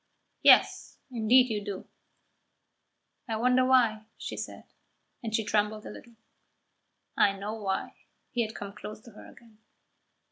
"Yes, 0.41 0.97
indeed 1.11 1.51
you 1.51 1.63
do." 1.63 1.85
"I 3.27 3.35
wonder 3.35 3.63
why," 3.63 4.05
she 4.17 4.35
said, 4.35 4.63
and 5.21 5.35
she 5.35 5.43
trembled 5.43 5.85
a 5.85 5.91
little. 5.91 6.15
"I 7.15 7.33
know 7.37 7.53
why." 7.53 7.93
He 8.31 8.41
had 8.41 8.55
come 8.55 8.73
close 8.73 8.99
to 9.01 9.11
her 9.11 9.27
again. 9.27 9.59